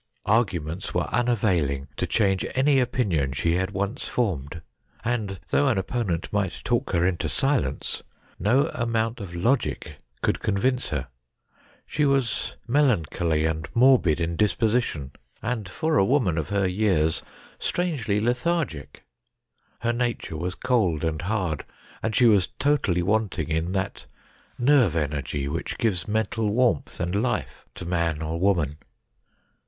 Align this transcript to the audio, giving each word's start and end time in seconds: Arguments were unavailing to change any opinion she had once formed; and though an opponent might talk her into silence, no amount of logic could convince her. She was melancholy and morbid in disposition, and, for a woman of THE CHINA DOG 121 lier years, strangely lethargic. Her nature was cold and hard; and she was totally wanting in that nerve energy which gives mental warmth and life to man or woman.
Arguments 0.25 0.95
were 0.95 1.07
unavailing 1.13 1.87
to 1.95 2.07
change 2.07 2.43
any 2.55 2.79
opinion 2.79 3.33
she 3.33 3.53
had 3.53 3.69
once 3.69 4.07
formed; 4.07 4.63
and 5.05 5.39
though 5.49 5.67
an 5.67 5.77
opponent 5.77 6.27
might 6.33 6.63
talk 6.63 6.89
her 6.89 7.05
into 7.05 7.29
silence, 7.29 8.01
no 8.39 8.69
amount 8.69 9.19
of 9.19 9.35
logic 9.35 9.97
could 10.23 10.39
convince 10.39 10.89
her. 10.89 11.07
She 11.85 12.03
was 12.03 12.55
melancholy 12.67 13.45
and 13.45 13.69
morbid 13.75 14.19
in 14.19 14.35
disposition, 14.35 15.11
and, 15.39 15.69
for 15.69 15.99
a 15.99 16.03
woman 16.03 16.39
of 16.39 16.47
THE 16.47 16.61
CHINA 16.61 16.61
DOG 16.61 16.71
121 16.79 16.95
lier 16.95 16.97
years, 17.03 17.23
strangely 17.59 18.19
lethargic. 18.19 19.03
Her 19.81 19.93
nature 19.93 20.35
was 20.35 20.55
cold 20.55 21.03
and 21.03 21.21
hard; 21.21 21.63
and 22.01 22.15
she 22.15 22.25
was 22.25 22.47
totally 22.57 23.03
wanting 23.03 23.49
in 23.49 23.73
that 23.73 24.07
nerve 24.57 24.95
energy 24.95 25.47
which 25.47 25.77
gives 25.77 26.07
mental 26.07 26.51
warmth 26.51 26.99
and 26.99 27.21
life 27.21 27.67
to 27.75 27.85
man 27.85 28.23
or 28.23 28.39
woman. 28.39 28.77